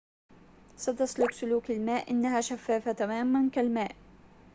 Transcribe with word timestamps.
ستسلك 0.77 1.31
سلوك 1.31 1.71
الماء 1.71 2.11
إنها 2.11 2.41
شفافة 2.41 2.91
تماماً 2.91 3.49
كالماء 3.49 3.95